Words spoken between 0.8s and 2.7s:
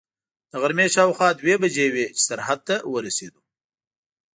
شاوخوا دوې بجې وې چې سرحد